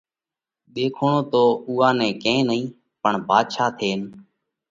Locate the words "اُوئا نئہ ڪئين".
1.67-2.43